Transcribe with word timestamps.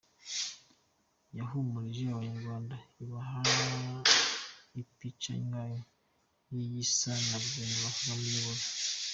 Yahumurije 1.37 2.01
abanyarwanda 2.09 2.75
ibaha 3.03 3.39
ipica 4.81 5.33
nyayo 5.47 5.79
y’igisa 6.53 7.09
na 7.29 7.37
guverinoma 7.43 7.89
Kagame 7.97 8.25
ayoboye. 8.33 8.65